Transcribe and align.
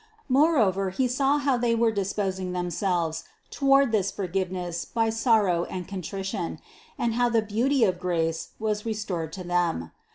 More 0.27 0.57
over 0.57 0.89
he 0.89 1.07
saw 1.07 1.37
how 1.37 1.57
they 1.57 1.75
were 1.75 1.91
disposing 1.91 2.53
themselves 2.53 3.23
to 3.51 3.65
ward 3.67 3.91
this 3.91 4.09
forgiveness 4.09 4.83
by 4.83 5.11
sorrow 5.11 5.65
and 5.65 5.87
contrition, 5.87 6.57
and 6.97 7.13
how 7.13 7.29
the 7.29 7.43
beauty 7.43 7.83
of 7.83 7.99
grace 7.99 8.49
was 8.57 8.83
restored 8.83 9.31
to 9.33 9.43
them. 9.43 9.91